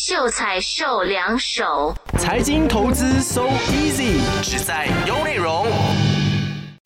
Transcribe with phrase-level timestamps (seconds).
[0.00, 5.66] 秀才秀两手，财经投资 so easy，只在有内容。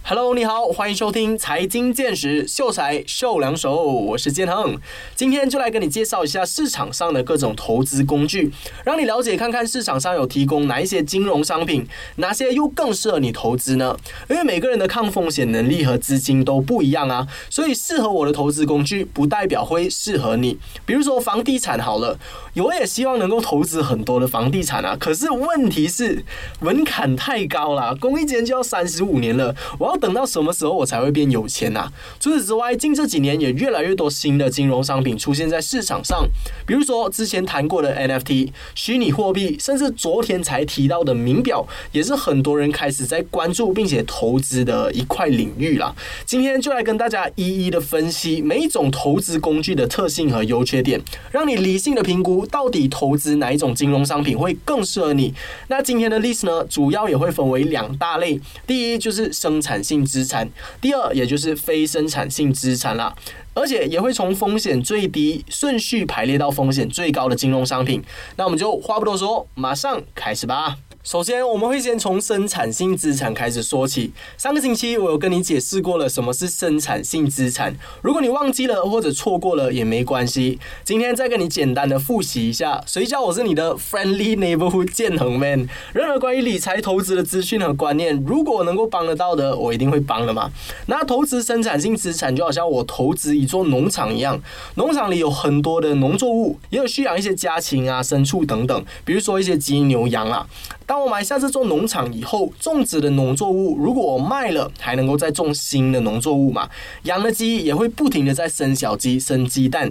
[0.04, 4.76] Hello，你好，欢迎收听财经见识，秀才秀两手，我是建恒，
[5.14, 8.52] 今天就来跟你介绍一下市场上的各种投资工具，
[8.84, 11.86] 让你了解看看市场上有提供哪一些金融商品，
[12.16, 13.96] 哪些又更适合你投资呢？
[14.28, 20.58] 因为每个人的抗风险能力和资金都不一样啊，所以适合我的投资工具不代表会适合你。
[20.84, 22.18] 比如说房地产好了，
[22.60, 26.24] 我也希望能够投资很多的房地产啊，可是问题是
[26.60, 29.92] 门槛太高了，公益间就要三十五年了，我。
[29.92, 31.86] 要等到什么时候我才会变有钱呐？
[32.18, 36.26] 除此之外，近这几年也越来越多新的金融商品出现在市场上，
[36.66, 45.94] 比如说之前谈过的 NFT、虚拟货币，甚至昨天才提到的名表，也是很多人开始在关注并且投资的一块领域啦。
[46.24, 50.98] 今天就来跟大家一一的分析每一种投资工具的特性和优缺点，
[51.30, 55.34] 让你理性的评估到底投资哪一种金融商品会更适合你。
[55.68, 59.82] 那今天的 list 呢，主要也会分为两大类，第一就是生产。
[59.82, 60.48] 性资产，
[60.80, 63.12] 第二也就是非生产性资产啦，
[63.52, 68.00] 而且也会从风险最低顺序排列到风险最高的金融商品。
[68.36, 70.76] 那我们就话不多说，马上开始吧。
[71.04, 74.12] 首先，我们会先从生产性资产开始说起。
[74.38, 82.80] 上个星期我有跟你解释过了什么是生产性资产，如果你忘记了或者错过了也没关系，今天再跟你简单的复习一下。
[82.86, 85.68] 谁叫我是你的 friendly neighborhood 建恒 man？
[85.92, 90.52] 任何关于理财投资的资讯和观念，如果能够帮得到的，我一定会帮的嘛。
[90.86, 94.40] 那投资生产性资产就好像我投资一座农场一样，
[94.76, 100.46] 农场里有很多的农作物，也有需养一些家禽啊、牲畜等等，比如说一些鸡、牛、羊啊。
[100.92, 106.68] 当我买下这座农场以后，种植的农作物如果我卖了，还能够再种新的农作物嘛？
[107.04, 109.90] 养的鸡也会不停的在生小鸡、生鸡蛋。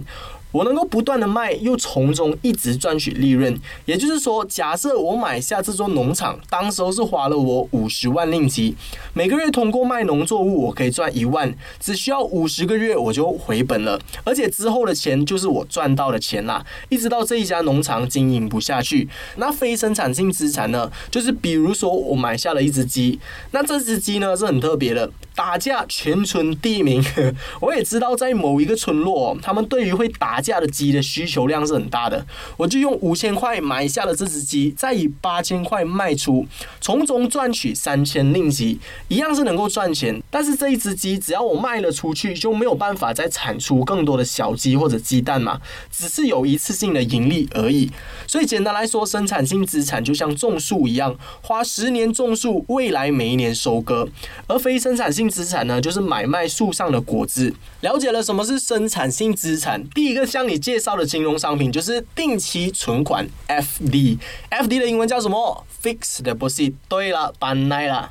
[0.52, 3.58] 我能够不断的卖，又从中一直赚取利润。
[3.86, 8.76] 也就是说，假设我买下这座农场，当时候是花了我五十万令吉，
[9.14, 14.00] 每个月通过卖农作物，我可以赚一万，只需要五十个月我就回本了。
[14.24, 19.08] 而且之后的钱就是我赚到的钱啦，一直到这一家农场经营不下去。
[19.38, 20.92] 那非生产性资产呢？
[21.10, 23.20] 就是比如说我买下了一只鸡，
[23.52, 25.10] 那这只鸡呢是很特别的。
[25.34, 27.02] 打架全村第一名，
[27.62, 32.26] 我也知道在某一个村落，他们对于会打架的鸡的需求量是很大的。
[32.58, 36.44] 我就用五千块买下了这只鸡，再以八千块卖出，
[36.80, 40.20] 从中赚取三千令吉，一样是能够赚钱。
[40.32, 47.92] 但是这一只鸡只要我卖了出去，就没有办法再产出更多的小鸡或者鸡蛋嘛，只是有一次性的盈利而已。
[48.26, 54.08] 所以简单来说，生产性资产就像种树一样，花十年种树，未来每一年收割；
[54.48, 55.12] 而非生产。
[55.12, 57.54] 性资产呢，就是买卖树上的果子。
[57.82, 64.18] 了解了什么是生产性资产，第一个向你介绍的金融商品就是定期存款 （FD）。
[64.50, 66.74] FD 的英文叫什么？Fixed Deposit。
[66.88, 68.10] 对了，搬来了。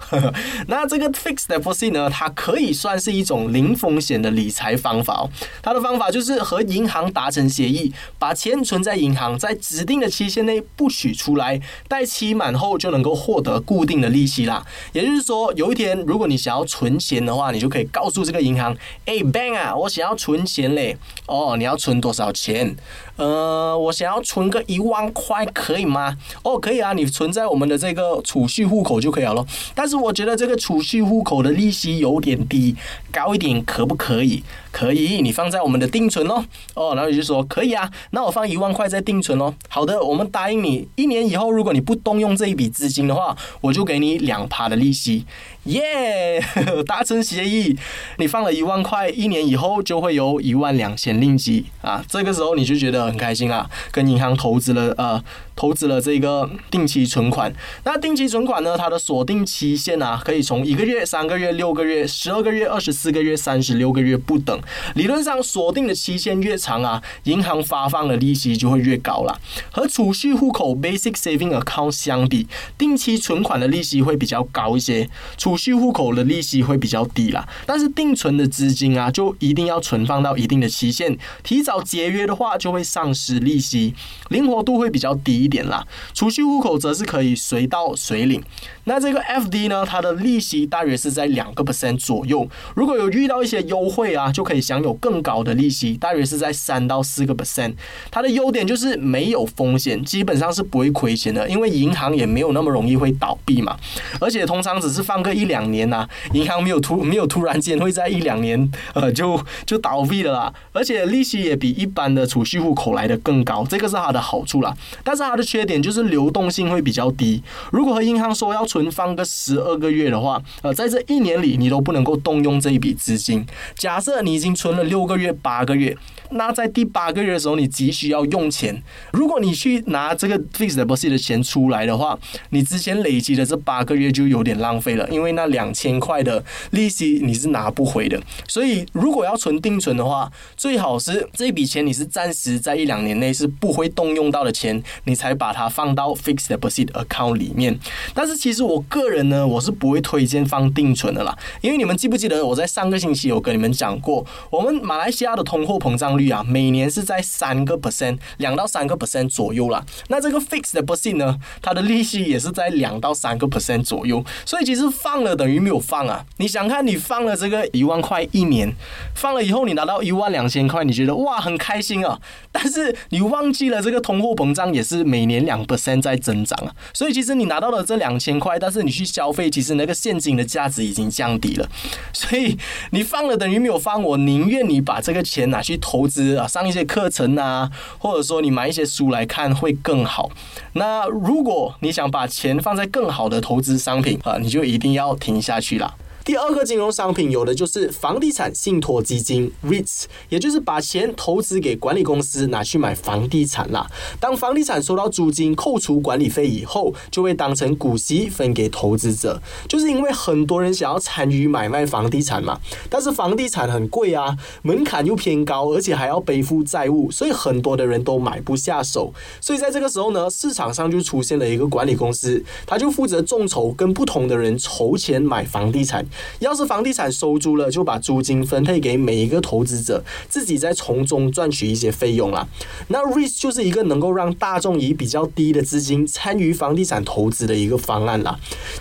[0.69, 5.31] 那这个 Fixed Deposit 呢，它可以算是一种零风险的理财方法哦。
[5.63, 14.63] 它的方法就是和银行达成协议，把钱存在银行，在指定的期限内不取出来，待期满后就能够获得固定的利息啦。
[14.93, 18.77] 也就是说，有一天如果你想要存钱的话，你就可以告诉这个银行
[19.07, 20.97] ：“哎，bank 啊，我想要存钱嘞。
[21.27, 22.75] 哦，你要存多多少钱？
[23.15, 26.17] 呃，我想要存个一万块，可以吗？
[26.43, 29.47] 哦，可以啊，你存在我们的这个储蓄户口就可以了。
[29.77, 32.75] 但是我觉得这个储蓄户口的利息有点低，
[33.13, 34.43] 高一点可不可以？
[34.71, 36.45] 可以，你放在我们的定存哦。
[36.75, 39.55] 哦，然后你就说可以啊，那我放一万块在定存哦。
[39.69, 45.25] 好的，我们答应你，一年以后如果你不动用这一笔资金的话，我就给你两趴的利息。
[45.65, 46.43] 耶，
[46.87, 47.77] 达成协议，
[48.17, 52.03] 你放了一万块，一年以后就会有一万两千令吉啊！
[52.09, 55.23] 这个时候你就觉得很开心啊，跟银行投资了呃。
[55.61, 57.53] 投资了这个定期存款，
[57.85, 58.79] 那定期存款呢？
[58.79, 64.59] 它的锁定期限啊，可以从一个月、三个月、六个月、十二个月、二十四个月、三十六个月不等。
[64.95, 69.39] 理论上，锁定的期限越长啊，银行发放的利息就会越高了。
[69.71, 72.47] 和储蓄户口 （basic saving account） 相比，
[72.79, 77.47] 定期存款的利息会比较高一些，储蓄户口的利息会比较低啦。
[77.67, 83.95] 但是定存的资金啊，就一定要存放到一定的期限，提早节约的话就会丧失利息，
[84.31, 85.50] 灵活度会比较低。
[85.51, 88.41] 点啦，储蓄户口则是可以随到随领。
[88.85, 92.49] 那这个 F D 呢，它的利息大约是在两个 percent 左右。
[92.75, 94.61] 如果有遇到一些优惠啊，就可以。
[94.61, 97.73] 享有更高的利息，大约是在三到四个 percent。
[98.11, 103.75] 它的优点就是没有风险，基本上是不会亏钱的，因为银行也没有那么容易会倒闭嘛。
[104.21, 110.53] 而且通常只是放个一两年呐，银行没有突没有突然间会在一两年呃就就倒闭了啦。
[110.73, 114.77] 而且利息也比一般的储蓄户口来的更高，这个是它的好处啦。
[115.03, 117.43] 但是它缺点就是流动性会比较低。
[117.71, 123.45] 如果和银行说要存放个十二个月的话，呃，在这一年里你都不能够动用这一笔资金。
[123.77, 125.97] 假设你已经存了六个月、八个月，
[126.31, 128.83] 那在第八个月的时候你急需要用钱，
[129.13, 132.19] 如果你去拿这个 fixed deposit 的钱出来的话，
[132.51, 138.21] 你之前累积的这八个月就有点浪费了，因为那两千块的利息你是拿不回的。
[138.47, 147.79] 所以如果要存定存的话，最好是这笔钱你是暂时在一两年内是不会动用到的钱，你才把它放到 fixed deposit account 里面。
[148.15, 159.85] 但是其实我个人呢，我是不会推荐放定存的啦，因为你们记不记得我在上个星期有跟你们讲过，我们马来西亚的通货膨胀率啊，每年是在三个 percent，两到三个 percent 左右啦。
[160.09, 166.25] 那这个 fixed deposit 呢，它的利息也是在两到三个 percent 左右，所以其实放了等于没有放啊。
[166.39, 168.73] 你想看你放了这个一万块一年，
[169.15, 172.19] 放了以后你拿到一万两千块，你觉得哇很开心啊，
[172.51, 181.69] 但是你忘记了这个通货膨胀也是每年两 percent 在增长啊，所以其实你拿到了这两千块，但是你去消费，其实那个现金的价值已经降低了，
[182.13, 182.57] 所以
[182.93, 184.01] 你放了等于没有放。
[184.01, 190.31] 我宁愿你把这个钱拿去投资啊，上一些课程啊，或者说你买一些书来看会更好。
[190.75, 195.95] 那如果你想把钱放在更好的投资商品啊，你就一定要停下去了。
[196.25, 203.87] 第二个金融商品有的就是房地产信托基金 （REITs），也就是把钱投资给管理公司拿去买房地产啦。
[204.21, 209.41] 当房地产收到租金扣除管理费以后，就会当成股息分给投资者。
[209.67, 219.13] 就是因为很多人想要参与买卖房地产嘛，但是房地产很贵啊，门槛又偏高，而且还要背负债务，所以很多的人都买不下手。
[219.41, 226.07] 所以在这个时候呢，市场上就出现了一个管理公司，他就负责众筹，跟不同的人筹钱买房地产。
[226.41, 232.47] 要是房地产收租了，就把租金分配给每一个投资者，自己再从中赚取一些费用啦。
[232.89, 238.39] 那 REIT 就是一个能够让大众以比较低的资金参与房地产投资的一个方案啦。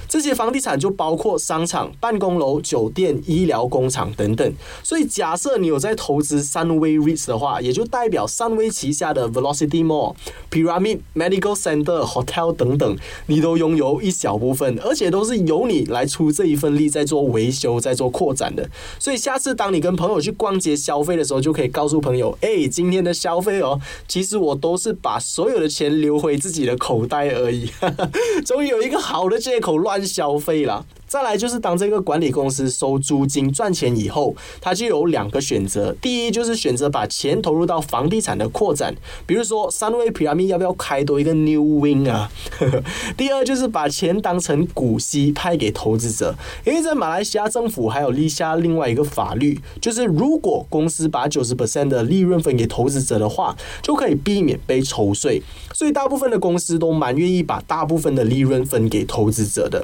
[0.07, 4.53] 这些房地产就包括商场、办公楼、酒店、医疗工厂等等。
[4.83, 10.15] 所以假设你有在投资三威 REIT 的话，也就代表三威旗下的 Velocity Mall、
[10.51, 12.97] Pyramid Medical Center、Hotel 等等，
[13.27, 18.69] 你都拥有一小部分，而且都是由你来出这一份力在做维修、在做扩展的。
[18.99, 27.69] 所以下次当你跟朋友去逛街消费的时候，就可以告诉朋友：哎，今天的消费哦，其实我都是把所有的钱留回自己的口袋而已。
[28.45, 30.85] 终于有一个好的借口乱消费了。
[31.09, 35.91] 再来就是当这个管理公司收租金赚钱以后，它就有两个选择。
[35.99, 38.95] 第一就是选择把钱投入到房地产的扩展，
[39.25, 42.31] 比如说三位 P M 要不要开多一个 New Wing 啊？
[43.17, 55.41] 第二就是把钱当成股息派给投资者，因为在马来西亚政府还有立下另外一个法律，就是如果公司把九十 percent 的利润分给投资者的话，就可以避免被抽税。
[55.73, 59.83] 所以大部分的公司都蛮愿意把大部分的利润分给投资者的。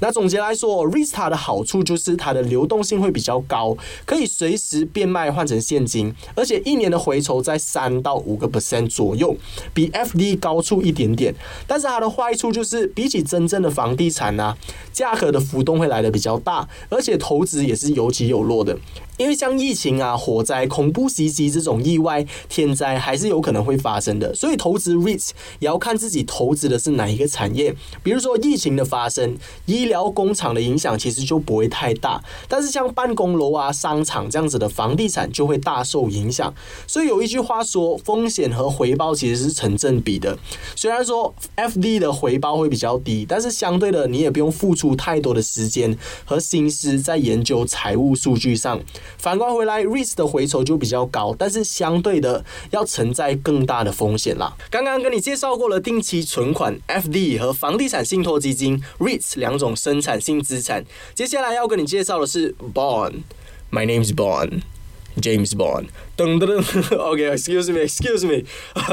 [0.00, 9.36] 那总结来做，Rista 的好处就是它的流动性会比较高，可以随时变卖换成现金，而且一年的回酬在三到五个 percent 左右，
[9.72, 11.32] 比 FD 高出一点点。
[11.66, 14.56] 但是它的坏处就是，比起真正的房地产啊，
[14.92, 18.76] 价格的浮动会来的比较大，而且投资也是有起有落的。
[19.18, 24.34] 因为像疫情啊、火灾、恐怖袭击这种意外天灾，还是有可能会发生的。
[24.34, 27.74] 所以投资 REITs 也要看自己投资的是哪一个产业。
[28.02, 32.22] 比如说疫情的发生，医疗工厂的影响其实就不会太大。
[32.48, 36.54] 但是像办公楼啊、商场这样子的房地产就会大受影响。
[36.86, 40.38] 所以有一句话说，风险和回报其实是成正比的。
[40.76, 48.80] 虽然说 FD 的回报会比较低，但是相对的你也不用付出太多的时间和心思在研究财务数据上。
[49.16, 54.54] 反观回来，REITs 的回酬就比较高，但是相对的要承载更大的风险啦。
[54.70, 60.84] 刚刚跟你介绍过了定期存款 FD 和房地产信托基金 REITs 两种生产性资产，
[61.14, 63.22] 接下来要跟你介绍的是 Bond。
[63.70, 65.86] My name is Bond，James Bond。
[66.18, 68.44] 噔噔噔， OK，excuse me，excuse me，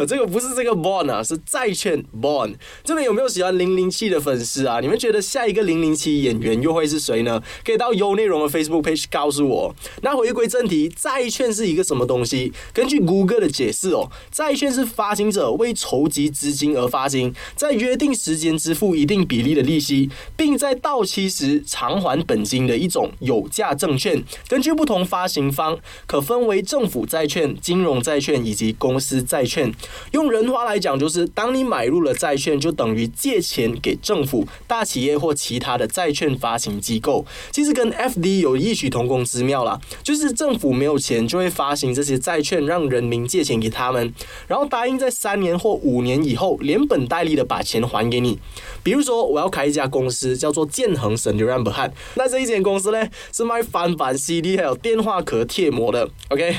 [0.05, 2.53] 这个不是这个 bond 啊，是债券 bond。
[2.83, 4.79] 这边有没有喜欢零零七的粉丝啊？
[4.79, 7.41] 你们觉得下一个零零七演员又会是谁呢？
[7.65, 9.75] 可以到优内容的 Facebook page 告诉我。
[10.03, 12.53] 那回归正题，债券是一个什么东西？
[12.71, 24.23] 根据谷歌的解释哦，债券是发行者为筹集资金而发行，在约定时间支付一定比例的利息，并在到期时偿还本金的一种有价证券。
[24.47, 27.03] 根据不同发行方，可分为政府。
[27.14, 29.71] 债债券、金融债券以及公司债券，
[30.11, 37.25] 用人话来讲，就是当你买入了债券，就等于借钱给政府、大企业或其他的债券发行机构。
[37.51, 44.13] 其实跟 F D 有异曲同工之妙啦，就是政府没有钱，就会发行这些债券，让人民借钱给他们，
[44.49, 48.37] 然后答应在三年或五年以后连本带利的把钱还给你。
[48.83, 56.09] 比如说，我要开一家公司，叫做建恒神流 r 不汉，那这一间公司呢，是卖翻版 C D 还有电话壳贴膜的。
[56.29, 56.55] OK。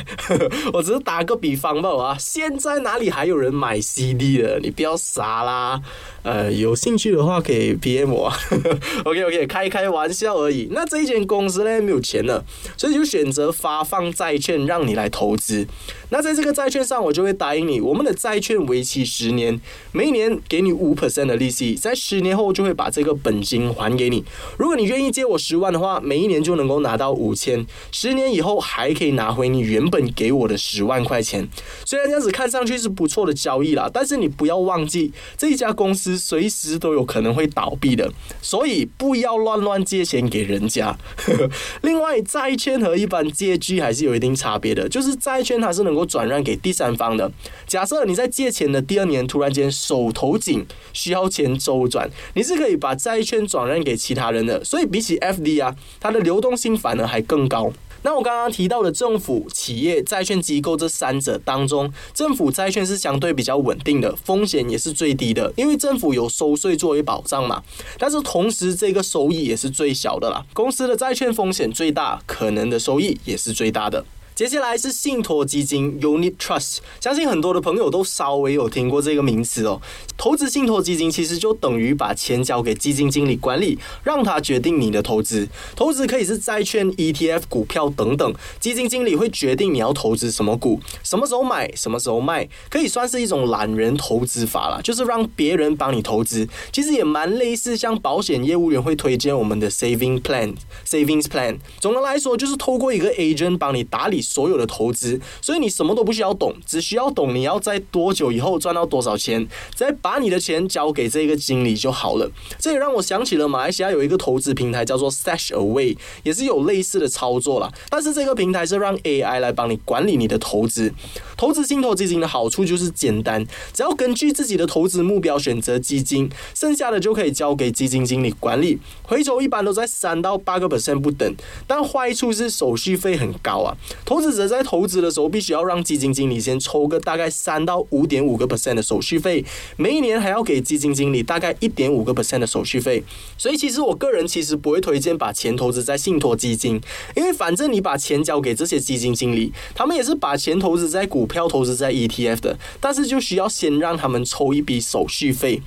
[0.72, 4.58] 我只是打个比方吧，啊，现在哪里还有人买 CD 的？
[4.62, 5.80] 你不要傻啦。
[6.22, 8.32] 呃，有兴趣的话可以 PM 我。
[9.04, 10.68] OK OK，开开玩笑而已。
[10.72, 12.44] 那这一间公司呢没有钱了，
[12.76, 15.64] 所以就选择发放债券让你来投资。
[16.08, 19.60] 那在这个债券上，我就会答应你，我们的债券为期十年，
[19.92, 24.24] 每一年给你五 percent 的利息，在十年后就会把这个本金还给你。
[24.58, 31.48] 如果你愿意借我十万的话，每一年就能够拿到五千，十年以后还可以拿回你原本给我我的十万块钱。
[31.84, 36.16] 虽然这样子看上去是不错的交易啦，但是你不要忘记这一家公司。
[36.26, 38.12] 随时都有可能会倒闭的，
[38.42, 40.96] 所以不要乱乱借钱给人家。
[41.82, 47.30] 另外，债券和一般借据还是有一定差别的，就是债券它是能够转让给第三方的。
[47.66, 54.64] 假设你在借钱的第二年突然间手头紧，需要钱周转，你是可以把债券转让给其他人的。
[54.64, 57.72] 所以比起 F D 啊，它的流动性反而还更高。
[58.06, 67.60] 那我刚刚提到的政府、企业、债券机构这三者当中，政府债券是相对比较稳定的，风险也是最低的，因为政府有收税作为保障嘛。
[67.98, 70.46] 但是同时，这个收益也是最小的啦。
[70.54, 74.04] 公司的债券风险最大，可能的收益也是最大的。
[74.36, 79.80] 接下来是信托基金 （Unit Trust），相信很多的朋友都稍微有听过这个名词哦。
[80.18, 85.48] 投资信托基金其实就等于把钱交给基金经理管理，让他决定你的投资。
[85.74, 96.46] 投资可以是债券、ETF、股票等等，基金经理会决定你要投资什么股，什么时候买，什么时候卖，可以算是一种懒人投资法了，就是让别人帮你投资。
[96.70, 100.54] 其实也蛮类似像保险业务员会推荐我们的 Saving Plan、
[100.86, 101.56] Savings Plan。
[101.80, 104.25] 总的来说，就是透过一个 agent 帮你打理。
[104.26, 112.30] 所有的投资，所以你什么都不需要懂，只需要懂你要在多久以后赚到多少钱，再把你的钱交给这个经理就好了。
[112.58, 117.72] 这也让我想起了马来西亚有一个投资平台叫做 Stash Away，也是有类似的操作啦。
[117.88, 120.92] 但是这个平台是让 AI 来帮你管理你的投资。
[121.36, 131.32] 投资信托基金的好处就是简单，只要根据自己的投资目标选择基金，剩下的就可以交给基金经理管理，回酬一般都在三到八个 percent 不等。
[131.66, 133.76] 但坏处是手续费很高啊。
[134.04, 139.44] 投投资者在投资的时候，必须要让基金经理先抽个大概三到五点五个 percent 的手续费，
[139.76, 143.04] 每一年还要给基金经理大概一点五个 percent 的手续费。
[143.36, 146.80] 所以，其实我个人其实不会推荐把钱投资在信托基金，
[147.14, 155.60] 因为反正你把钱交给这些基金经理，他们也是把钱投资在股票、投资在 ETF 的，但是就需要先让他们抽一笔手续费。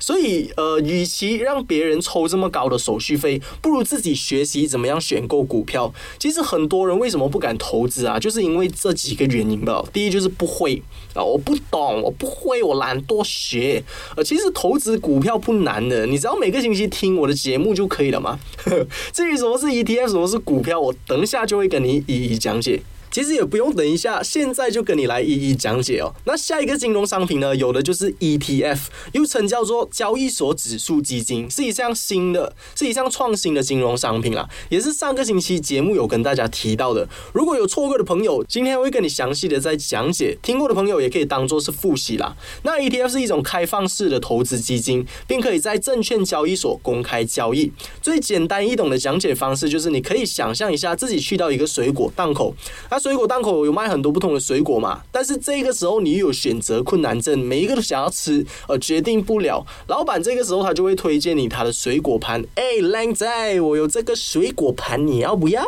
[0.00, 5.92] 所以，呃，与其让别人抽这么高的手续费，不如自己学习怎么样选购股票。
[6.18, 8.18] 其实很多人为什么不敢投资啊？
[8.18, 9.84] 就是因为这几个原因吧。
[9.92, 10.82] 第一就是不会
[11.14, 13.84] 啊，我不懂，我不会，我懒惰学。
[14.16, 18.40] 呃，其实投资股票不难的，你只要每个星期听我的节目就可以了嘛。
[19.12, 22.80] 至于什么是 ETF，什么是股票，我等一下就会跟你一一讲解。
[23.10, 26.12] 其实也不用等一下，现在就跟你来一一讲解哦。
[26.24, 28.78] 那下一个金融商品呢，有的就是 ETF，
[29.12, 37.08] 又称叫做交易所指数基金，是一项新的，是一项创新的金融商品啦，也是上个星期节目有跟大家提到的。
[37.32, 42.36] 如果有错过的朋友，今天会跟你详细的再讲解；听过的朋友也可以当做是复习啦。
[42.62, 47.72] 那 ETF 是一种开放式的投资基金，并可以在证券交易所公开交易。
[48.00, 52.54] 最简单易懂的讲解方式就是，你可以想象一下自己去到一个水果档口，
[52.90, 59.64] 那水果档口有卖很多不同的水果嘛，但是这个时候你又有选择困难症，每一个都想要吃，而决定不了。
[59.88, 65.64] 老板这个时候他就会推荐你他的水果盘，哎，靓仔，我有这个水果盘，你要不要？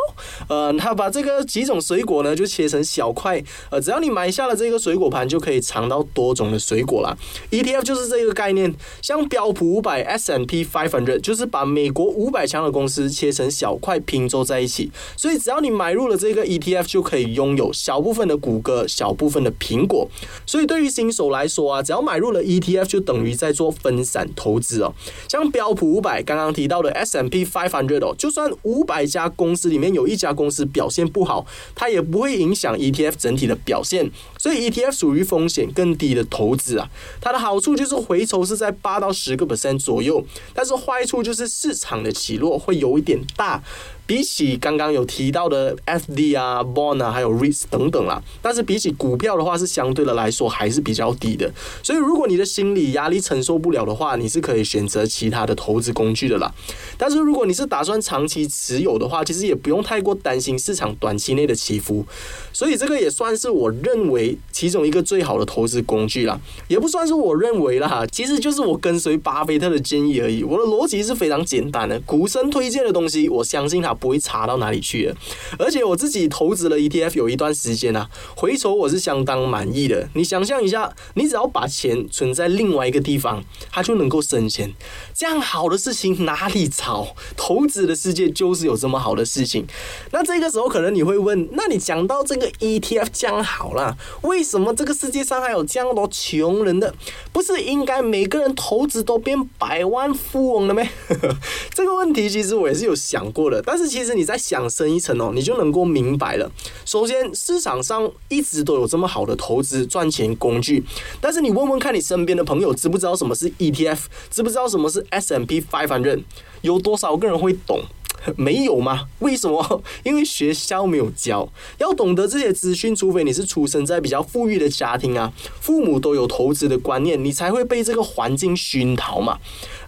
[0.47, 7.17] 呃，他把这个几种水果呢就切成小块，呃，只要你买下了这个水果盘，就可以尝到多种的水果啦。
[7.49, 8.71] ETF 就是这个概念，
[9.01, 17.22] 像标普五百 S&P Five Hundred 就是把美国五百强的公司切成小块拼凑在一起，所以只要你买入了这个 ETF 就可以。
[17.23, 20.07] 拥有小部分的谷歌，小部分的苹果。
[20.45, 24.93] 所以对于新手来说啊，只要买入了 ETF，就等于在做分散投资哦。
[25.27, 34.11] 像标普五百刚刚提到的 S M P five hundred 哦，就算五百家公司里面有一家公司表现不好，它也不会影响 ETF 整体的表现。
[34.37, 36.89] 所以 ETF 属于风险更低的投资啊。
[37.21, 43.63] 它的好处就是回酬是在八到十个 percent 左右，但是坏处就是市场的起落会有一点大。
[44.05, 51.49] 比起刚刚有提到的 FD 啊、Bond 啊，还有 REITs 等等啦，但是比起股票的话，是相对的来说还是比较低的。
[51.81, 56.53] 所以如果你的心理压力承受不了的话，你是可以选择其他的投资工具的啦。
[56.97, 62.05] 但是如果你是打算长期持有的话，其实也不用太过担心市场短期内的起伏。
[62.51, 70.43] 所以这个也算是我认为其中一个最好的投资工具啦，也不算是我认为啦，其实就是我跟随巴菲特的建议而已。
[70.43, 73.92] 我的逻辑是非常简单的，股神推荐的东西，我相信他。
[73.93, 75.15] 不会差到哪里去的，
[75.59, 80.09] 而且我自己投资了 ETF 有一段时间啊，回酬我是相当满意的。
[80.15, 84.73] 你想象一下，你只要把钱存在另外一个地方，它就能够生钱，
[85.13, 87.15] 这样好的事情哪里找？
[87.37, 89.65] 投资的世界就是有这么好的事情。
[90.11, 96.93] 那这个时候可能你会问，那你讲到这个 ETF 这样好了，为什么这个世界上还有这样多穷人的？
[97.31, 100.89] 不是应该每个人投资都变百万富翁了没？
[101.73, 103.82] 这个问题其实我也是有想过的，但是。
[103.87, 106.51] 其实你在想深一层哦，你就能够明白了。
[106.85, 110.83] 首先，市场上一直都有这么好的投资赚钱工具，
[111.21, 113.99] 但是你问问看你身边的朋友，知不知道什么是 ETF，
[114.29, 116.23] 知不知道什么是 S M P Five Hundred，
[116.61, 117.81] 有多少个人会懂？
[118.37, 119.09] 没有吗？
[119.19, 119.83] 为什么？
[120.05, 121.45] 因为学校没有教。
[121.77, 129.37] 要懂得这些资讯，除非你是出生在比较富裕的家庭啊，父母都有投资的观念，你才会被这个环境熏陶嘛。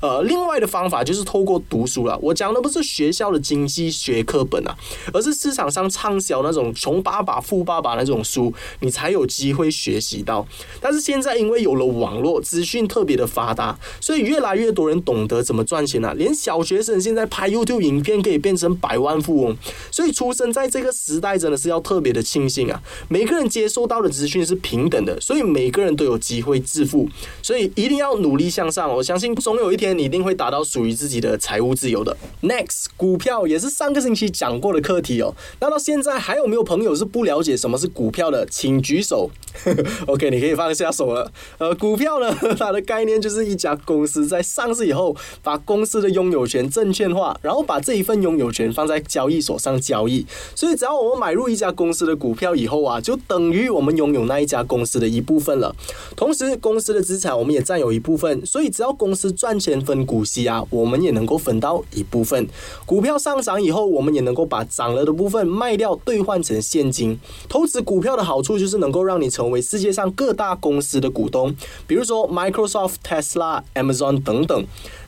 [0.05, 2.19] 呃，另外的方法就是透过读书了。
[2.21, 4.75] 我讲的不是学校的经济学课本啊，
[5.13, 10.45] 而是市场上畅销那种穷爸爸富爸爸那种书，你才有机会学习到。
[10.81, 16.13] 但是现在因为有了网络，资讯特别的发达，所以越来越多人懂得怎么赚钱了。
[16.15, 18.25] 连小学生现在拍 YouTube 影片。
[18.25, 19.55] 可以变成百万富翁，
[19.91, 22.81] 所以出生在这个时代真的是要特别的庆幸啊！
[23.07, 27.07] 每个人接收到的资讯是平等的，所以每个人都有机会致富，
[27.43, 28.91] 所以一定要努力向上。
[28.91, 32.15] 我相信总有一天你一定会达到属于自己的财务自由的。
[32.41, 35.33] Next，股票也是上个星期讲过的课题哦。
[35.59, 38.45] 那到现在还有没有朋友是不了解什么是股票的？
[38.45, 39.29] 请举手。
[40.07, 41.31] OK，你可以放下手了。
[41.57, 50.25] 呃，股票呢， 它的概念就是一家公司在上市以后，把公司的拥有权证券化，然后把这一份拥有权放在交易所上交易。
[50.53, 55.73] 所以，只要我们买入一家公司的股票以后啊，就等于我们拥有那一家公司的一部分了。
[56.15, 58.45] 同时，公司的资产我们也占有一部分。
[58.45, 62.45] 所以，只要公司赚钱分股息啊，我们也能够分到一部分。
[62.85, 67.17] 股票上涨以后，我们也能够把涨了的部分卖掉，兑换成现金。
[67.47, 69.45] 投资股票的好处就是能够让你成。
[69.45, 74.65] 为世界上各大公司的股东，比如说 Microsoft、Tesla、Amazon 等等。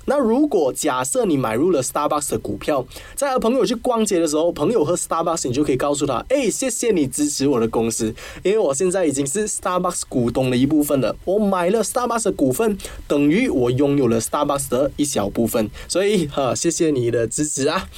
[0.09, 11.13] 那如果假设你买入了 Starbucks 的股票，在和朋友去逛街的时候，朋友喝 Starbucks，你就可以告诉他：哎，谢谢你支持我的公司，因为我现在已经是 Starbucks 股东的一部分了。
[11.25, 15.69] 我买了 Starbucks 的股份，等于我拥有了 Starbucks 的一小部分。
[15.89, 17.89] 所以，哈，谢谢你的支持啊。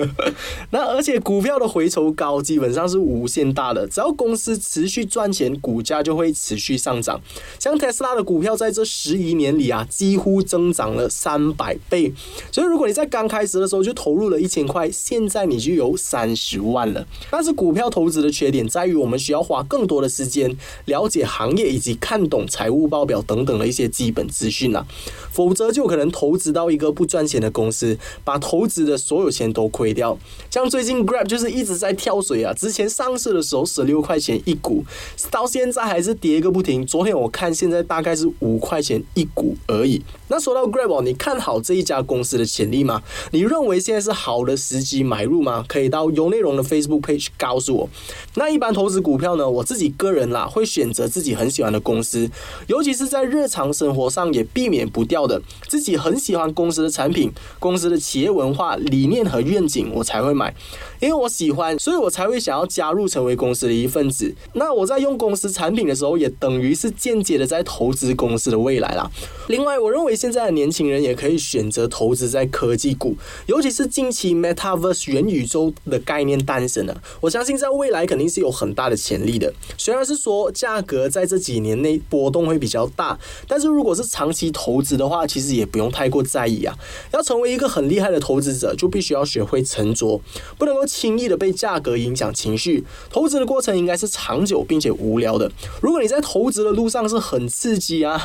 [0.68, 3.86] 那而且股票的回酬高，基本上是无限大的。
[3.86, 7.18] 只要公司持续赚钱，股价就会持续上涨。
[7.58, 11.45] 像 Tesla 的股票在这十一年里啊，几乎增长了三。
[11.54, 12.12] 百倍，
[12.50, 17.06] 所以如果你在刚开始的时候就投入了一千块，现在你就有三十万了。
[17.30, 20.54] 但是股票投资的缺点在于，我们需要花更多的时间
[20.86, 24.84] 了解行业以及看懂财务报表等等的一些基本资讯啊，
[25.30, 30.18] 否则就可能投资到一个不赚钱的公司，把投资的所有钱都亏掉。
[30.50, 34.82] 像最近 Grab 就是一直在跳水啊，之前上市的时候十六块钱一股，
[35.30, 36.84] 到现在还是跌个不停。
[36.86, 40.02] 昨天我看现在大概是五块钱一股而已。
[40.28, 41.35] 那说到 Grab 哦，你看。
[41.36, 43.02] 看好这一家公司的潜力吗？
[43.30, 45.62] 你认为现在是好的时机买入吗？
[45.68, 47.88] 可以到有内容的 Facebook page 告诉我。
[48.36, 49.46] 那一般投资股票呢？
[49.46, 52.30] 我自己个人啦，会选择自己很喜欢的公司，
[52.68, 60.54] 尤其是在日常生活上也避免不掉的，自己很喜欢公司的产品、公司的企业文化、理念和愿景，我才会买。
[61.00, 64.34] 因为我喜欢，所以我才会想要加入成为公司的一份子。
[64.54, 69.10] 那我在用公司产品的时候，也等于是间接的在投资公司的未来啦。
[69.48, 79.52] 另外，我认为现在的年轻人也可以选择投资在科技股，尤其是近期 Metaverse 元宇宙的概念诞生了，我相信在未来肯定是有很大的潜力的。
[79.78, 86.76] 虽然是说价格在这几年内波动会比较大，但是如果是长期投资的话，其实也不用太过在意啊。
[87.12, 90.20] 要成为一个很厉害的投资者，就必须要学会沉着，
[90.58, 92.84] 不能够轻易的被价格影响情绪。
[93.10, 95.50] 投资的过程应该是长久并且无聊的。
[95.80, 98.20] 如果你在投资的路上是很刺激啊，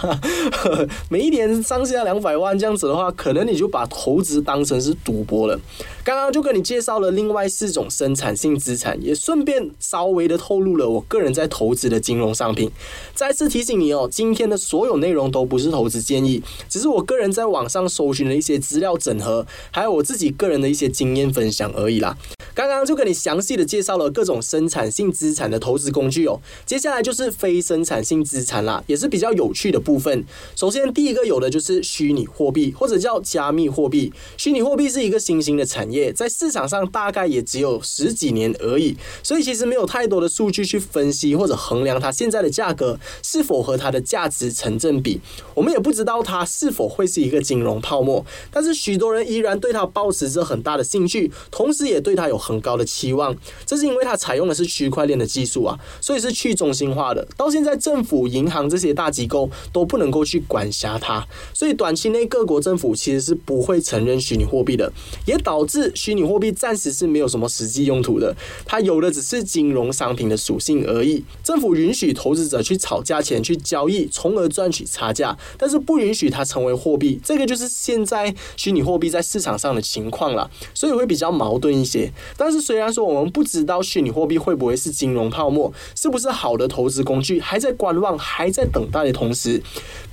[1.10, 5.60] 每一年上下两百万这样的话，可能你就把投资当成是赌博了。
[6.04, 12.72] 刚刚就跟你介绍了另外四种生产性资产，也顺便稍微的透露了我个人在投资的金融商品。
[13.13, 22.17] 再次提醒你哦，今天的所有内容都不是投资建议，只是我个人在网上搜寻的一些资料整合，还有我自己个人的一些经验分享而已啦。
[22.54, 30.26] 刚刚就跟你详细的介绍了各种生产性资产的投资工具哦，接下来就是非生产性资产啦，也是比较有趣的部分。
[30.56, 34.12] 首先第一个有的就是虚拟货币，或者叫加密货币。
[34.36, 45.22] 虚拟货币是一个新兴的产业，在市场上大概也只有十几年而已，所以其实没有太多的数据去分析或者衡量它现在的价格是否和它的价值成正比。
[45.56, 52.42] 我们也不知道它是否会是一个金融泡沫，但是许多人依然对它保持着很大的兴趣，同时也对它有。
[52.42, 53.36] 很高的期望，
[53.68, 57.26] 这是因为它采用的是区块链的技术啊，所以是去中心化的。
[57.38, 64.91] 到现在，政府、银行这些大机构都不能够去管辖它，所以短期内各国政府其实是不会承认虚拟货币的，
[65.26, 68.36] 也导致虚拟货币暂时是没有什么实际用途的。
[68.65, 71.24] 它有的只是金融商品的属性而已。
[71.43, 77.19] 政府允许投资者去炒价钱、去交易，从而赚取差价，但是不允许它成为货币。
[77.24, 82.12] 这个就是现在虚拟货币在市场上的情况了，所以会比较矛盾一些。
[82.38, 89.62] 但是虽然说我们不知道虚拟货币会不会是金融泡沫，是不是好的投资工具，还在观望，还在等待的同时，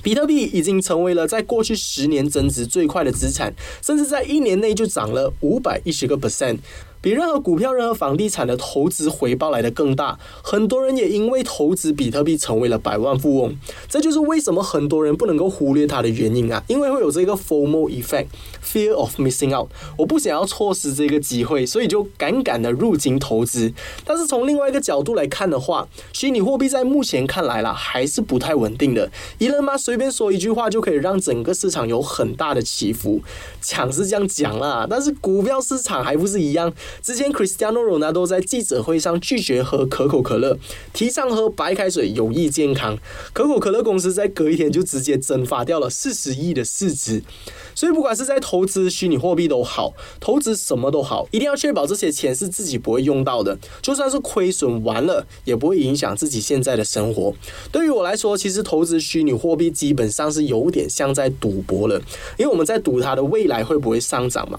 [0.09, 6.57] 比特币已经成为了在过去十年增值最快的资产，甚至在一年内就涨了五百一十个 percent。
[7.00, 13.56] 比任何股票、任何房地产的投资回报来的更大，很多人也因为投资比特币成为了百万富翁。
[13.88, 16.62] 这就是为什么很多人不能够忽略它的原因啊！
[16.66, 19.68] 因为会有这个 FOMO effect，fear of missing out。
[19.96, 23.72] 我不想要错失这个机会，所以就敢敢的入金投资。
[24.04, 29.11] 但是从另外一个角度来看的话，虚拟货币在目前看来啦，还是不太稳定的。
[29.38, 33.22] 伊人妈随便说一句话就可以让整个市场有很大的起伏，
[33.61, 36.72] 讲是这样讲啦，但是股票市场还不是一样。
[37.03, 40.59] 之前，Cristiano Ronaldo 在记者会上拒绝喝可口可乐，
[40.92, 42.98] 提倡喝白开水有益健康。
[43.33, 47.22] 可口可乐公司在隔一天就直接蒸发掉了四十亿的市值。
[47.74, 53.57] 所以，不管是在投资虚拟货币都好，投资什么都好，一定要确保这些钱是自己不会用到的。
[53.81, 57.33] 就算是亏损完了，也不会影响自己现在的生活。
[57.70, 62.01] 对于我来说，其实投资虚拟货币基本上是有点像在赌博了，
[62.37, 64.59] 因为我们在赌它的未来会不会上涨嘛。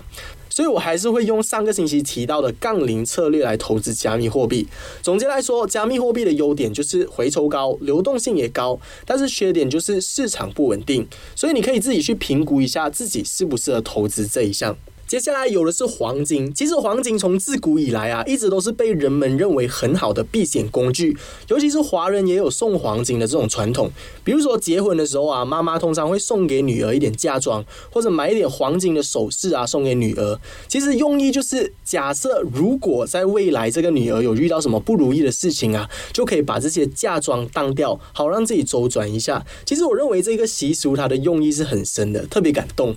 [0.60, 4.68] 所以我还是会用上个星期提到的杠铃策略来投资加密货币。
[5.02, 11.08] 总结来说，加密货币的优点就是回抽高、流动性也高，但是缺点就是市场不稳定。
[11.34, 14.76] 所以你可以自己去评估一下自己适不适合投资这一项。
[15.10, 16.54] 接下来有的是黄金。
[16.54, 21.18] 其实黄金从自古以来啊，一直都是被人们认为很好的避险工具。
[21.48, 23.90] 尤其是华人也有送黄金的这种传统。
[24.24, 30.40] 比如说结婚的时候啊，妈妈通常会送给女儿一点嫁妆，或者买一点黄金的首饰啊送给女儿。
[30.68, 39.44] 其实用意就是，假设如果在未来这个女儿有遇到什么不如意的事情啊，就可以把这些嫁妆当掉，好让自己周转一下。
[39.66, 42.94] 其实我认为这个习俗它的用意是很深的，特别感动。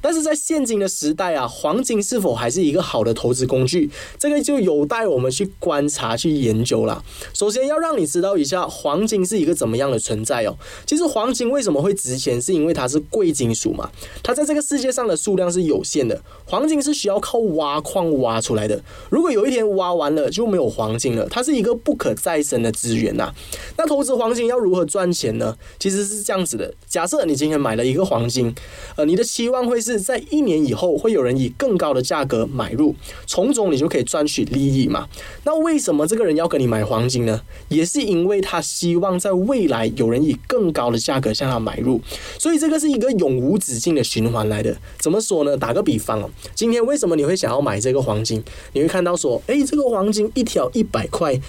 [0.00, 1.50] 但是在现今的时代啊。
[1.58, 3.88] 黄金是否还是一个好的投资工具？
[4.18, 7.02] 这个就有待我们去观察、去研究了。
[7.32, 10.54] 首先要让你知道一下，黄金是一个怎么样的存在哦。
[10.84, 13.90] 其实黄金为什么会值钱，是因为它是贵金属嘛。
[14.22, 18.78] 它在这个世界上的数量是有限的，黄金是需要靠挖矿挖出来的。
[19.08, 23.32] 如果有一天挖完了就没有黄金了，它是一个不可再生的资源呐。
[23.78, 25.56] 那投资黄金要如何赚钱呢？
[25.78, 28.54] 其实是这样子的：假设你今天买了一个黄金，
[28.96, 32.94] 呃，你的期望会是在一年以后会有人以以更高的价格买入，
[33.26, 35.08] 从中你就可以赚取利益嘛？
[35.44, 37.40] 那为什么这个人要跟你买黄金呢？
[37.68, 42.00] 也是因为他希望在未来有人以更高的价格向他买入，
[42.38, 44.76] 所以这个是一个永无止境的循环来的。
[44.98, 45.56] 怎么说呢？
[45.56, 48.42] 打个比方哦，今天为什么你会想要买这个黄金？
[48.72, 51.40] 你会看到说，诶，这个黄金一条一百块。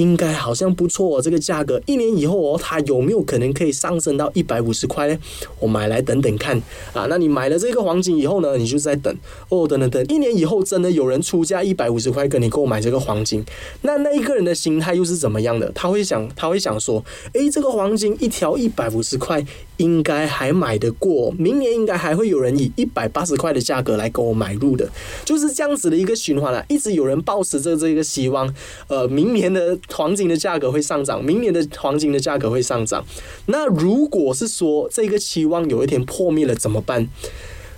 [0.00, 5.18] 应该好像不错哦，这个价格一年以后哦，它有没有可能可以上升到一百五十块呢？
[5.58, 6.56] 我买来等等看
[6.94, 7.06] 啊。
[7.10, 9.14] 那你买了这个黄金以后呢，你就在等
[9.50, 13.44] 哦，等等等，一年以后真的有人出价一百五十块跟你购买这个黄金，
[13.82, 15.70] 那那一个人的心态又是怎么样的？
[15.74, 19.44] 他会想，他会想说，诶，这个黄金一条一百五十块。
[19.80, 24.86] 应该还买得过，明年应该还会有人以一百八十块的价格来跟我买入的，
[25.24, 28.54] 就是这样子的一个循环啊，一直有人抱持着这个希望，
[28.88, 33.04] 呃，明年的黄金的价格会上涨，明年的黄金的价格会上涨。
[33.46, 37.08] 那如果是说这个期望有一天破灭了怎么办？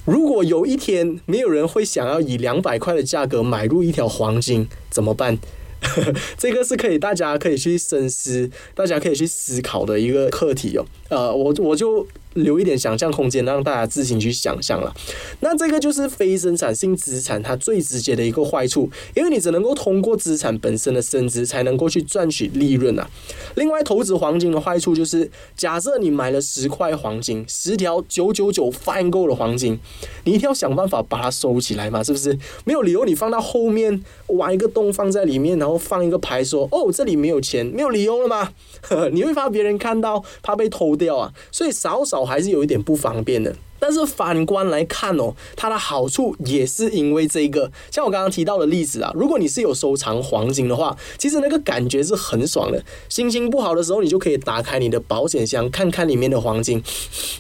[0.05, 5.39] 如果有一天没有人会想要以两百块的价格买入一条黄金怎么办？
[6.39, 10.85] 这个是可以大家可以去深思，大家可以去思考的一个课题哦。
[11.09, 12.07] 呃，我我就。
[12.35, 14.95] 留一点想象空间，让大家自行去想象了。
[15.41, 23.09] 那这个就是非生产性资产它最直接的一个坏处，因为你只能够通过资产本身的升值，才能够去赚取利润啊。
[23.57, 29.79] 另外，投资黄金的坏处就是，假设你买了十块黄金，十条九九九翻购的黄金，
[30.25, 32.39] 你一定要想办法把它收起来嘛，是不是？
[32.65, 38.51] 没有理由你放到后面挖一个洞放在里面，然后放一个牌说哦这里没有钱，没有理由了吗？
[39.13, 42.22] 你会怕别人看到，怕被偷掉啊，所以少少。
[42.23, 52.81] 我还是有一点不方便的，但是反观来看哦，它的好处也是因为这个，像我刚刚提到的例子啊，如果你是有收藏黄金的话，其实那个感觉是很爽的。
[53.09, 56.81] 心情不好的时候，你就可以打开你的保险箱，看看里面的黄金，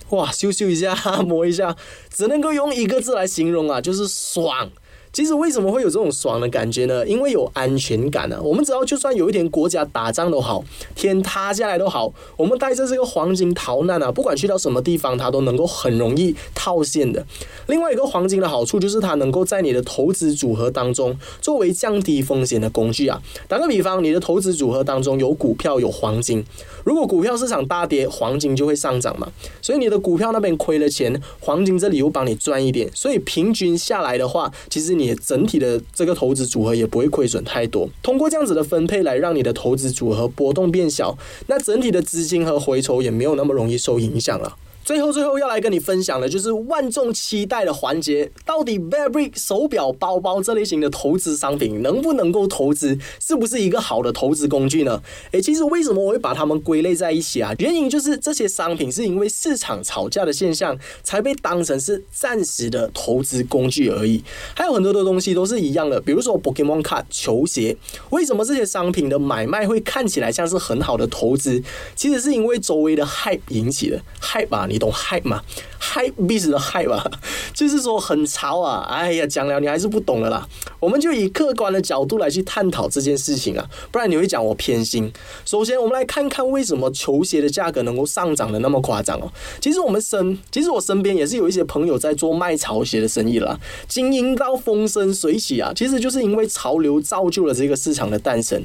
[0.08, 0.92] 哇，咻咻一下，
[1.22, 1.76] 摸一下，
[2.12, 4.68] 只能够用一个字来形容啊，就是爽。
[5.12, 7.06] 其实为什么会有这种爽的感觉呢？
[7.06, 8.40] 因为有安全感呢。
[8.42, 17.22] 我们知道，就算有一天国家打仗都好，天塌下来都好，我们带着这个黄金逃难啊，不管去到什么地方，它都能够很容易套现的。
[17.66, 23.20] 另外一个黄金的好处就是它能够在你的投资组合当中作为降低风险的工具啊。
[23.46, 26.42] 打个比方，你的投资组合当中有股票有黄金，
[26.84, 29.28] 如果股票市场大跌，黄金就会上涨嘛。
[29.60, 35.01] 所以你的股票那边亏了钱，黄金这里又帮你赚一点，所以平均下来的话，其实你。
[35.02, 44.56] 你整体的这个投资组合也不会亏损太多，通过这样子的分配来让你的投资组合波动变小，那整体的资金和回酬也没有那么容易受影响了。
[44.92, 55.02] 最后，最后要来跟你分享的就是万众期待的环节，到底 Burberry 手表、包包这类型的投资商品能不能够投资，是不是一个好的投资工具呢？
[55.30, 57.54] 诶，其实为什么我会把它们归类在一起啊？
[57.58, 64.22] 原因就是这些商品是因为市场吵架的现象，才被当成是暂时的投资工具而已。
[64.54, 67.74] 还有很多的东西都是一样的，比如说 Pokemon Card、球鞋，
[68.10, 71.62] 为什么这些商品的买卖会看起来像是很好的投资？
[71.96, 74.66] 其实是因为周围的 hype 引起的 hype 啊。
[74.68, 75.40] 你懂 hype 吗
[75.80, 77.08] ？hype beast 的 hype 吧，
[77.54, 78.84] 就是说很潮啊！
[78.90, 80.46] 哎呀，讲了你还是不懂的啦。
[80.80, 85.12] 我们就以客观的角度来去探讨这件事情啊，不然你会讲我偏心。
[85.44, 89.30] 首先，我们来看看为什么球鞋的价格能够上涨的那么夸张哦。
[89.60, 95.72] 其实我们身，其实我身边也是有一些朋友在做卖潮鞋的生意啦，经营到风生水起啊。
[95.76, 98.60] 其实就是因为潮流造就了这个市场的诞生。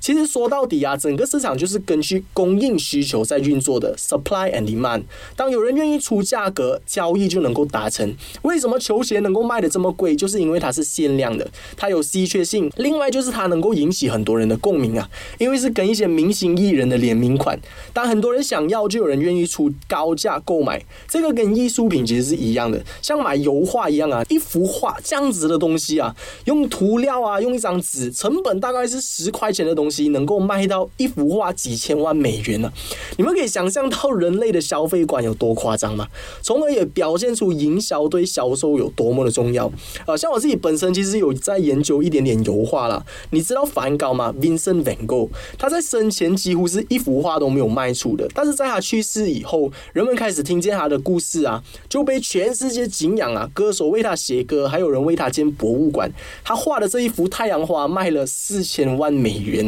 [0.00, 5.02] 其实说到底啊，整个市场就是根据供应需求在运作的，supply and demand。
[5.36, 8.14] 当有人愿意出价格，交易就能够达成。
[8.42, 10.14] 为什么球鞋能够卖的这么贵？
[10.14, 12.70] 就是因为它是限量的，它有稀缺性。
[12.76, 17.58] 另外就是它能够引起很多人的共鸣啊，因为是跟一些明星艺人的联名款。
[17.92, 20.80] 当很多人想要，就有人愿意出高价购买。
[21.08, 32.72] 这个跟艺术品其实是一样的，像买油画一样啊，一幅画这样子的东西啊，用涂料啊，用一张纸，成本大概是十块钱的东西，能够卖到一幅画几千万美元呢。
[33.16, 35.34] 你们可以想象到人类的消费观有。
[35.40, 36.06] 多夸张嘛？
[36.42, 39.72] 从而也表现出营销对销售有多么的重要
[40.04, 40.14] 啊！
[40.14, 43.02] 像我自己本身其实有在研究一点点油画啦。
[43.30, 53.48] 你知道梵高吗？Vincent Van Gogh，他在生前几乎是一幅画都没有卖出的，但是在他去世以后，人们开始听见他的故事啊，就被全世界敬仰啊！
[53.54, 56.12] 歌手为他写歌，还有人为他建博物馆。
[56.44, 59.66] 他画的这一幅太阳花卖了四千万美元，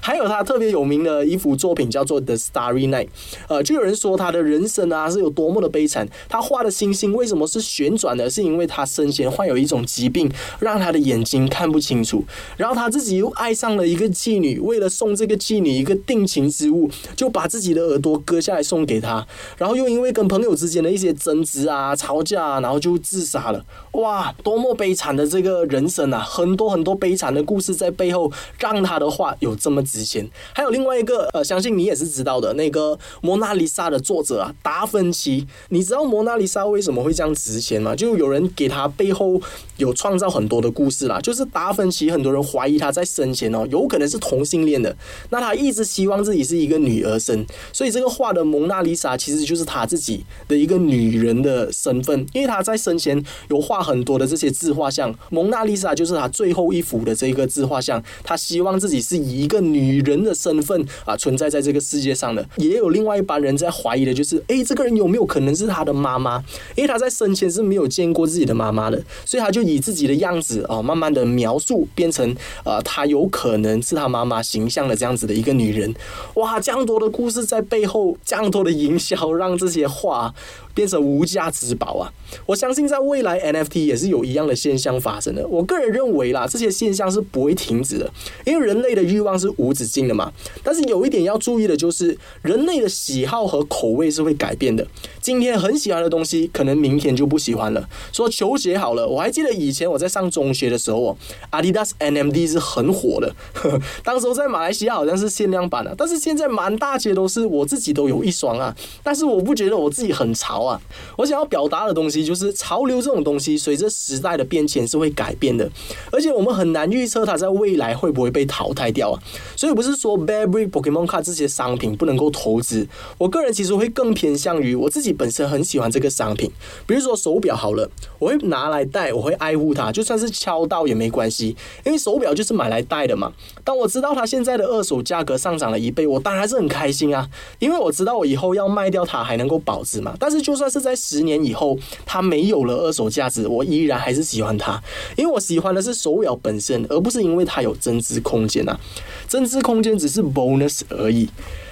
[0.00, 3.06] 还有他特别有名的一幅作品叫做《The Starry Night》，
[3.48, 5.13] 呃，就有人说他的人生啊。
[5.14, 6.06] 是有多么的悲惨？
[6.28, 8.28] 他画的星星为什么是旋转的？
[8.28, 12.24] 是因为他生前患有一种疾病，让他的眼睛看不清楚。
[12.56, 19.24] 然后他自己又爱上了一个妓女，为了送这个妓女一个定情之物，就把自己的耳朵割下来送给她。
[19.56, 23.64] 然后又因为跟朋友之间的一些争执啊、吵架啊，然后就自杀了。
[23.92, 26.18] 哇，多么悲惨的这个人生啊！
[26.18, 30.28] 很多很多悲惨的故事在背后，让他的画有这么值钱。
[30.52, 35.03] 还有另外一个，呃，相信你也是知道的，那个《蒙娜丽莎》的作者啊，达芬。
[35.04, 37.94] 分析，你知道《蒙娜丽莎为什么会这样值钱吗？
[37.94, 39.38] 就有人给她背后
[39.76, 41.20] 有创造很多的故事啦。
[41.20, 44.96] 就是达芬奇，很多人怀疑他在生前哦，有可能是同性恋的。
[45.28, 62.48] 那他一直希望自己是一个女儿身，所以这个画的蒙娜丽莎其实就是他自己的一个女人的身份，因为他在生前有画很多的这些自画像，蒙娜丽莎就是他最后一幅的这个自画像，他希望自己是以一个女人的身份啊存在在这个世界上的。
[62.56, 66.42] 也有另外一帮人在怀疑的，就是哎，这个人有没有可能是他的妈妈？
[66.74, 75.94] 因为他在生前是没有见过自己的妈妈的，所以他就以自己的样子啊，慢慢的描述变成呃，他有可能是他妈妈形象的这样子的一个女人。
[76.34, 80.34] 哇，这样多的故事在背后，这样多的营销，让这些话。
[80.74, 82.12] 变成无价之宝啊！
[82.46, 85.46] 我相信在未来 NFT 也是有一样的现象发生的。
[85.46, 88.10] 我个人认为啦，这些现象是不会停止的，
[88.44, 90.32] 因为人类的欲望是无止境的嘛。
[90.64, 94.84] 但是有一点要注意的就是，人类的喜好和口味是会改变的。
[95.20, 97.88] 今天很喜欢的东西，可能明天就不喜欢了。
[98.12, 101.16] 说球鞋好了，我还记得以前我在上中学的时候哦
[101.52, 103.32] ，Adidas NMD 是很火的，
[104.02, 108.74] 当时候在马来西亚好像是限量版的，但是现在满大街都是，我自己都有一双啊。
[109.04, 110.63] 但是我不觉得我自己很潮。
[110.64, 110.80] 啊，
[111.16, 115.70] 我想要表达的东西就是潮流这种东西，随着时代的变迁是会改变的，
[116.10, 119.20] 而且我们很难预测它在未来会不会被淘汰掉啊。
[119.56, 122.86] 所以不是说 Burberry、Pokemon Card 这些商品不能够投资，
[123.18, 126.50] 我个人其实会更偏向于我自己本身很喜欢这个商品，
[126.86, 133.32] 比如说手表好了，我会拿来戴，我会爱护它，就算是敲到也没关系，因为手表就是买来戴的嘛。
[133.62, 140.14] 当我知道它现在的二手价格上涨了一倍，我当然是很开心啊，因为我知道我以后要卖掉它还能够保值嘛。
[140.18, 144.80] 但是就就算是在十年以后，它没有了二手价值，我依然还是喜欢它，
[145.16, 148.78] 因为我喜欢的是手表本身，而不是因为它有增值空间啊。
[149.26, 151.28] 增值空间只是 bonus 而已。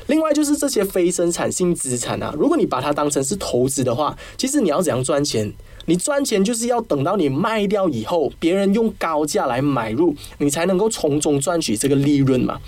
[0.08, 5.52] 另外就是这些非生产性资产啊，如果你把它当成是投资的话，其实你要怎样赚钱？
[5.84, 12.58] 你赚钱就是要等到你卖掉以后，别人用高价来买入，你才能够从中赚取这个利润嘛。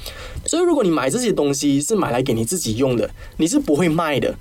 [0.46, 4.32] 所以如果你买这些东西是买来给你自己用的，你是不会卖的。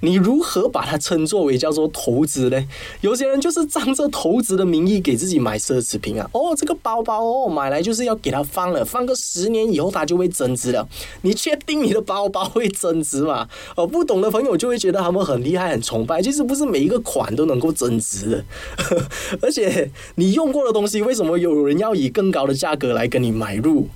[0.00, 2.62] 你如何把它称作为叫做投资呢？
[3.00, 6.28] 有些人就是仗着投资的名义给自己买奢侈品啊。
[6.32, 10.86] 哦，这个包包哦，买来就是要给它放了，放个十年以后它就会增值了。
[11.22, 13.48] 你确定你的包包会增值吗？
[13.76, 16.22] 哦，不懂的朋友就会觉得他们很厉害、很崇拜。
[16.22, 18.44] 其实不是每一个款都能够增值的，
[19.42, 23.88] 而且你用过的东西，为什么有人要以更高的价格来跟你买入？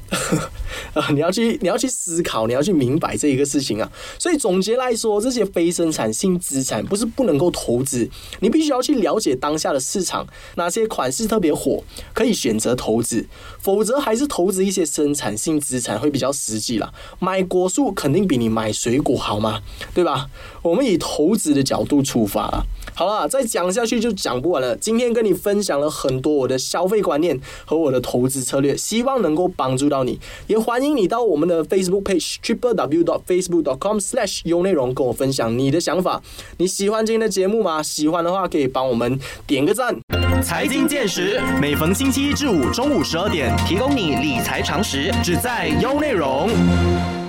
[0.92, 3.90] 啊， 你要去，你要去思考，你要去明白这一个事情啊。
[4.18, 8.08] 所以总结来说，这些非生产性资产不是不能够投资，
[8.40, 11.82] 你必须要去了解当下的市场，哪些款式特别火，
[12.12, 13.26] 可以选择投资，
[13.58, 16.92] 否则还是投资一些生产性资产会比较实际啦。
[17.18, 19.60] 买果树肯定比你买水果好吗？
[19.94, 20.28] 对吧？
[20.62, 22.64] 我们以投资的角度出发啊。
[22.94, 24.76] 好了，再讲下去就讲不完了。
[24.76, 30.20] 今天跟你分享了很多我的消费观念和我的投资策略，希望能够帮助到你。
[30.46, 36.22] 也欢迎你到我们的 Facebook page trip wdot facebook com slash 优内容跟我分享你的想法。
[36.58, 37.82] 你喜欢今天的节目吗？
[37.82, 39.96] 喜欢的话可以帮我们点个赞。
[40.42, 47.23] 财经见识，每逢星期一至五中午十二点，提供你理财常识，只在优内容。